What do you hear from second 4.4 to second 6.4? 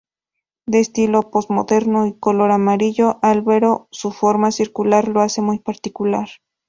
circular lo hace muy particular.